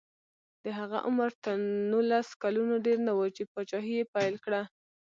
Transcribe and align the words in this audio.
د 0.63 0.65
هغه 0.79 0.97
عمر 1.07 1.29
تر 1.43 1.55
نولس 1.91 2.29
کلونو 2.43 2.75
ډېر 2.85 2.97
نه 3.07 3.13
و 3.17 3.21
چې 3.35 3.43
پاچاهي 3.53 3.93
یې 3.99 4.09
پیل 4.13 4.35
کړه. 4.45 4.61